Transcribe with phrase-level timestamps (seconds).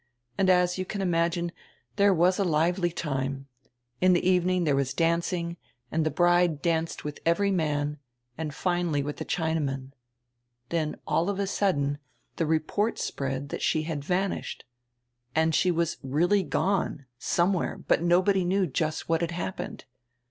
[0.35, 1.51] And, as you can imagine,
[1.95, 3.45] diere was a lively time.
[4.01, 5.57] In die evening diere was dancing,
[5.91, 7.99] and die bride danced widi every man
[8.35, 9.93] and finally widi die China man.
[10.69, 11.99] Then all of a sudden
[12.37, 14.65] die report spread diat she had vanished.
[15.35, 19.85] And she was really gone, somewhere, but nobody knew just what had happened.